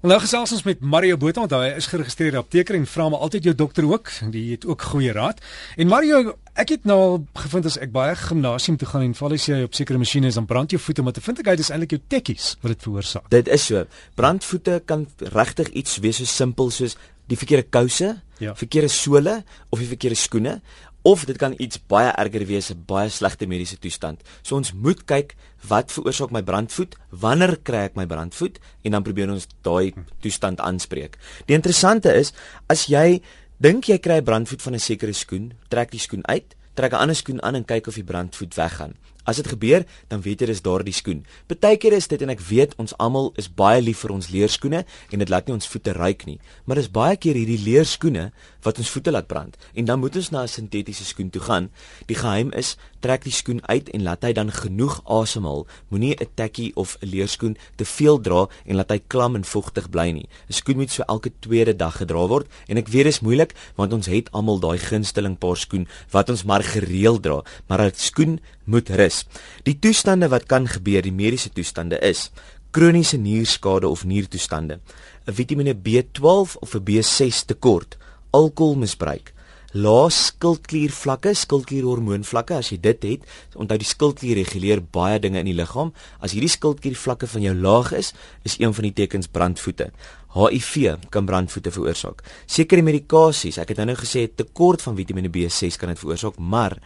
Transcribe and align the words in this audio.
Nou 0.00 0.16
gesels 0.16 0.48
ons 0.56 0.62
met 0.64 0.78
Mario 0.80 1.18
Botha 1.20 1.42
want 1.42 1.52
hy 1.52 1.74
is 1.76 1.84
geregistreerde 1.90 2.40
apteker 2.40 2.78
en 2.78 2.86
vra 2.88 3.10
maar 3.12 3.20
altyd 3.26 3.50
jou 3.50 3.52
dokter 3.52 3.84
ook. 3.84 4.08
Die 4.32 4.46
het 4.54 4.62
ook 4.64 4.86
goeie 4.94 5.12
raad. 5.12 5.42
En 5.76 5.90
Mario, 5.92 6.38
ek 6.56 6.72
het 6.72 6.86
nou 6.88 7.26
gevind 7.36 7.68
as 7.68 7.76
ek 7.84 7.92
baie 7.92 8.14
gimnasium 8.16 8.78
toe 8.80 8.88
gaan 8.88 9.04
en 9.04 9.12
val 9.18 9.36
as 9.36 9.44
jy 9.50 9.58
op 9.66 9.76
sekere 9.76 10.00
masjiene 10.00 10.30
is 10.32 10.38
dan 10.40 10.48
brand 10.48 10.72
jou 10.72 10.80
voete, 10.80 11.04
maar 11.04 11.12
te 11.12 11.20
vind 11.20 11.42
ek 11.44 11.52
uit 11.52 11.60
is 11.60 11.68
eintlik 11.68 11.92
jou 11.98 12.00
tekkies 12.16 12.54
wat 12.62 12.72
dit 12.72 12.88
veroorsaak. 12.88 13.28
Dit 13.28 13.52
is 13.52 13.68
so. 13.68 13.84
Brandvoete 14.16 14.80
kan 14.88 15.04
regtig 15.36 15.68
iets 15.76 16.00
wees 16.00 16.22
so 16.22 16.32
simpel 16.32 16.72
soos 16.72 16.96
die 17.28 17.36
verkeerde 17.36 17.68
kouse, 17.68 18.14
ja. 18.40 18.56
verkeerde 18.56 18.88
sole 18.88 19.42
of 19.68 19.84
die 19.84 19.90
verkeerde 19.92 20.16
skoene 20.16 20.62
of 21.02 21.24
dit 21.24 21.36
kan 21.36 21.54
iets 21.58 21.80
baie 21.88 22.10
erger 22.12 22.46
wees, 22.46 22.70
'n 22.70 22.84
baie 22.86 23.08
slegte 23.08 23.46
mediese 23.46 23.78
toestand. 23.78 24.22
So 24.42 24.56
ons 24.56 24.72
moet 24.72 25.04
kyk 25.04 25.34
wat 25.68 25.92
veroorsaak 25.92 26.30
my 26.30 26.42
brandvoet, 26.42 26.96
wanneer 27.10 27.56
kry 27.62 27.84
ek 27.88 27.96
my 27.96 28.06
brandvoet 28.06 28.58
en 28.84 28.90
dan 28.90 29.02
probeer 29.02 29.30
ons 29.30 29.46
daai 29.62 29.92
toestand 30.20 30.60
aanspreek. 30.60 31.16
Die 31.46 31.54
interessante 31.54 32.14
is 32.14 32.32
as 32.68 32.86
jy 32.86 33.22
dink 33.58 33.84
jy 33.84 33.98
kry 33.98 34.18
'n 34.18 34.24
brandvoet 34.24 34.62
van 34.62 34.74
'n 34.74 34.78
sekere 34.78 35.12
skoen, 35.12 35.52
trek 35.68 35.90
die 35.90 36.00
skoen 36.00 36.26
uit, 36.26 36.54
trek 36.74 36.92
'n 36.92 36.96
ander 36.96 37.16
skoen 37.16 37.42
aan 37.42 37.54
en 37.54 37.64
kyk 37.64 37.86
of 37.86 37.94
die 37.94 38.04
brandvoet 38.04 38.54
weggaan. 38.54 38.94
As 39.30 39.38
dit 39.38 39.46
gebeur, 39.46 39.84
dan 40.10 40.22
weet 40.24 40.42
jy 40.42 40.48
dis 40.50 40.62
daardie 40.64 40.94
skoen. 40.96 41.22
Partykeer 41.46 41.94
is 41.94 42.08
dit 42.10 42.22
en 42.24 42.32
ek 42.34 42.42
weet 42.48 42.74
ons 42.82 42.94
almal 42.98 43.30
is 43.38 43.46
baie 43.46 43.78
lief 43.84 44.02
vir 44.02 44.14
ons 44.16 44.30
leerskoene 44.32 44.82
en 44.82 45.22
dit 45.22 45.30
laat 45.30 45.46
nie 45.46 45.54
ons 45.54 45.70
voete 45.70 45.94
ruik 45.94 46.24
nie, 46.26 46.40
maar 46.66 46.80
dis 46.80 46.90
baie 46.90 47.18
keer 47.20 47.38
hierdie 47.38 47.60
leerskoene 47.62 48.30
wat 48.64 48.80
ons 48.82 48.90
voete 48.90 49.12
laat 49.14 49.28
brand. 49.30 49.54
En 49.78 49.86
dan 49.86 50.00
moet 50.02 50.16
ons 50.18 50.30
na 50.34 50.42
'n 50.42 50.48
sintetiese 50.48 51.04
skoen 51.04 51.30
toe 51.30 51.42
gaan. 51.42 51.70
Die 52.06 52.16
geheim 52.16 52.50
is 52.52 52.76
trek 53.00 53.24
die 53.24 53.32
skoen 53.32 53.60
uit 53.68 53.88
en 53.88 54.02
laat 54.02 54.22
hy 54.24 54.32
dan 54.32 54.50
genoeg 54.52 55.00
asemhaal. 55.04 55.66
Moenie 55.88 56.16
'n 56.16 56.28
tekkie 56.34 56.72
of 56.74 56.96
'n 57.00 57.06
leerskoen 57.06 57.56
te 57.76 57.84
veel 57.84 58.20
dra 58.20 58.48
en 58.66 58.76
laat 58.76 58.90
hy 58.90 59.00
klam 59.06 59.36
en 59.36 59.44
vochtig 59.44 59.90
bly 59.90 60.10
nie. 60.10 60.28
'n 60.48 60.52
Skoen 60.52 60.76
moet 60.76 60.90
so 60.90 61.02
elke 61.06 61.30
tweede 61.40 61.76
dag 61.76 61.96
gedra 61.96 62.26
word 62.26 62.46
en 62.68 62.76
ek 62.76 62.88
weet 62.88 63.04
dit 63.04 63.14
is 63.14 63.20
moeilik 63.20 63.54
want 63.76 63.92
ons 63.92 64.06
het 64.06 64.30
almal 64.32 64.58
daai 64.60 64.78
gunsteling 64.78 65.38
paar 65.38 65.56
skoen 65.56 65.86
wat 66.10 66.30
ons 66.30 66.44
maar 66.44 66.62
gereeld 66.62 67.22
dra, 67.22 67.42
maar 67.68 67.80
'n 67.80 67.92
skoen 67.94 68.40
moet 68.70 68.90
rus. 69.00 69.24
Die 69.66 69.76
toestande 69.78 70.30
wat 70.30 70.46
kan 70.46 70.68
gebeur, 70.70 71.02
die 71.02 71.14
mediese 71.14 71.50
toestande 71.50 71.98
is 72.06 72.30
kroniese 72.70 73.18
nierskade 73.18 73.88
of 73.88 74.04
niertoestande, 74.04 74.78
'n 75.26 75.34
Vitamiene 75.34 75.74
B12 75.74 76.56
of 76.60 76.74
'n 76.74 76.84
B6 76.84 77.44
tekort, 77.44 77.96
alkoholmisbruik, 78.30 79.32
lae 79.72 80.10
skildkliervlakke, 80.10 81.34
skildklierhormoonvlakke, 81.34 82.54
as 82.54 82.70
jy 82.72 82.78
dit 82.80 83.02
het, 83.02 83.26
onthou 83.54 83.78
die 83.78 83.86
skildklier 83.86 84.36
reguleer 84.36 84.82
baie 84.82 85.18
dinge 85.18 85.38
in 85.38 85.46
die 85.46 85.54
liggaam. 85.54 85.92
As 86.20 86.34
hierdie 86.34 86.50
skildkliervlakke 86.50 87.26
van 87.26 87.42
jou 87.42 87.54
laag 87.54 87.92
is, 87.92 88.12
is 88.42 88.58
een 88.58 88.74
van 88.74 88.82
die 88.82 88.92
tekens 88.92 89.30
brandvoete. 89.30 89.90
HIV 90.30 90.96
kan 91.10 91.26
brandvoete 91.26 91.72
veroorsaak. 91.74 92.22
Sekere 92.46 92.84
medikasies, 92.86 93.58
ek 93.58 93.72
het 93.72 93.80
nou 93.80 93.88
nou 93.90 93.96
gesê 93.98 94.28
tekort 94.30 94.82
van 94.84 94.94
Vitamiene 94.98 95.30
B6 95.32 95.78
kan 95.80 95.90
dit 95.90 95.98
veroorsaak, 95.98 96.38
maar 96.38 96.76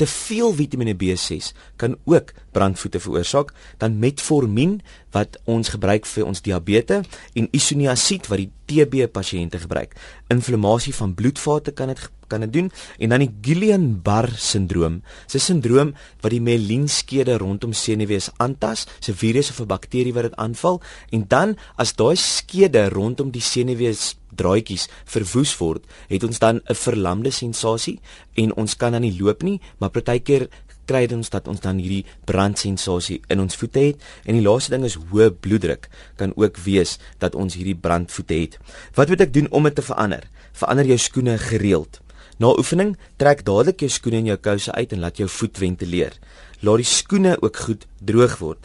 te 0.00 0.08
veel 0.08 0.54
Vitamiene 0.56 0.96
B6 0.96 1.52
kan 1.80 1.98
ook 2.08 2.32
brandvoete 2.56 3.00
veroorsaak. 3.04 3.52
Dan 3.78 3.98
Metformin 4.00 4.80
wat 5.12 5.36
ons 5.44 5.68
gebruik 5.74 6.08
vir 6.08 6.26
ons 6.26 6.42
diabetes 6.42 7.06
en 7.36 7.48
isoniazid 7.52 8.28
wat 8.32 8.40
die 8.40 8.50
TB 8.70 9.10
pasiënte 9.12 9.60
gebruik. 9.66 9.92
Inflammasie 10.32 10.94
van 10.96 11.14
bloedvate 11.14 11.76
kan 11.76 11.92
dit 11.92 12.00
kan 12.26 12.40
dit 12.40 12.52
doen 12.52 12.70
en 12.98 13.08
dan 13.08 13.24
die 13.24 13.32
Guillain-Barré 13.42 14.36
sindroom. 14.38 15.02
Dis 15.26 15.34
'n 15.34 15.38
sindroom 15.38 15.94
wat 16.20 16.30
die 16.30 16.40
melienskede 16.40 17.38
rondom 17.38 17.72
senuwees 17.72 18.30
aantas, 18.38 18.86
'n 19.08 19.12
virus 19.12 19.50
of 19.50 19.60
'n 19.60 19.66
bakterie 19.66 20.14
wat 20.14 20.22
dit 20.22 20.36
aanval 20.36 20.80
en 21.10 21.24
dan 21.28 21.56
as 21.76 21.94
daai 21.94 22.16
skede 22.16 22.88
rondom 22.88 23.30
die 23.30 23.40
senuwees 23.40 24.16
draadjies 24.34 24.88
verwoes 25.04 25.56
word, 25.58 25.84
het 26.08 26.24
ons 26.24 26.38
dan 26.38 26.60
'n 26.66 26.74
verlamde 26.74 27.30
sensasie 27.30 28.00
en 28.34 28.54
ons 28.54 28.76
kan 28.76 28.92
dan 28.92 29.02
nie 29.02 29.16
loop 29.20 29.42
nie, 29.42 29.60
maar 29.78 29.90
partykeer 29.90 30.48
kry 30.86 31.06
dit 31.06 31.16
ons 31.16 31.32
dat 31.32 31.48
ons 31.48 31.60
dan 31.60 31.80
hierdie 31.80 32.04
brandsensasie 32.28 33.20
in 33.32 33.42
ons 33.44 33.56
voete 33.56 33.78
het 33.78 33.96
en 34.24 34.38
die 34.38 34.44
laaste 34.44 34.74
ding 34.74 34.84
is 34.84 34.98
hoë 35.10 35.30
bloeddruk 35.44 35.88
kan 36.20 36.34
ook 36.36 36.60
wees 36.66 36.98
dat 37.18 37.34
ons 37.34 37.56
hierdie 37.58 37.76
brandvoete 37.76 38.34
het. 38.34 38.58
Wat 38.94 39.08
moet 39.08 39.20
ek 39.20 39.34
doen 39.34 39.50
om 39.50 39.68
dit 39.68 39.74
te 39.74 39.82
verander? 39.82 40.28
Verander 40.52 40.86
jou 40.86 40.98
skoene 40.98 41.38
gereeld. 41.38 42.00
Na 42.42 42.50
oefening, 42.58 42.96
trek 43.16 43.44
dadelik 43.46 43.84
jou 43.84 43.90
skoene 43.92 44.18
en 44.18 44.30
jou 44.32 44.38
kouse 44.42 44.72
uit 44.74 44.92
en 44.92 45.02
laat 45.04 45.20
jou 45.20 45.28
voet 45.30 45.58
ventileer. 45.58 46.16
Laat 46.66 46.82
die 46.82 46.88
skoene 46.88 47.36
ook 47.38 47.60
goed 47.66 47.84
droog 48.02 48.38
word. 48.40 48.64